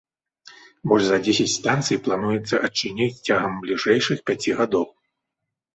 Больш 0.91 1.03
за 1.09 1.17
дзесяць 1.27 1.53
станцый 1.59 2.01
плануецца 2.07 2.55
адчыніць 2.71 3.13
цягам 3.27 3.53
бліжэйшых 3.67 4.17
пяці 4.31 4.51
гадоў. 4.65 4.85